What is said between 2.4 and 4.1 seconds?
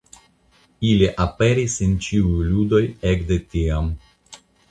ludoj ekde tiam.